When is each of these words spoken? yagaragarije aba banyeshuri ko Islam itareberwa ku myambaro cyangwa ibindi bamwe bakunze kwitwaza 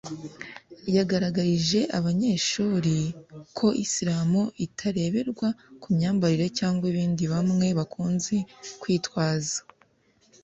yagaragarije 0.95 1.79
aba 1.97 2.03
banyeshuri 2.05 2.97
ko 3.57 3.67
Islam 3.85 4.31
itareberwa 4.65 5.47
ku 5.81 5.87
myambaro 5.95 6.45
cyangwa 6.57 6.85
ibindi 6.91 7.23
bamwe 7.33 7.67
bakunze 7.79 8.35
kwitwaza 8.81 9.59